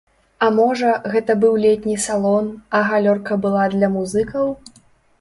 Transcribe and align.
А 0.45 0.45
можа, 0.59 0.93
гэта 1.15 1.35
быў 1.43 1.53
летні 1.67 1.95
салон, 2.07 2.51
а 2.79 2.83
галёрка 2.91 3.41
была 3.47 3.71
для 3.79 3.95
музыкаў? 4.01 4.55